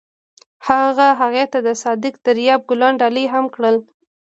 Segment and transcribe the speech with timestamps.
[0.67, 3.75] هغه هغې ته د صادق دریاب ګلان ډالۍ هم کړل.